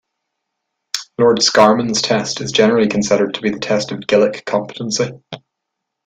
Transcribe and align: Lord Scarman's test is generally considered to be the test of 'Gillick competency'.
Lord 1.19 1.37
Scarman's 1.43 2.01
test 2.01 2.41
is 2.41 2.51
generally 2.51 2.87
considered 2.87 3.35
to 3.35 3.41
be 3.41 3.51
the 3.51 3.59
test 3.59 3.91
of 3.91 3.99
'Gillick 3.99 4.45
competency'. 4.45 5.21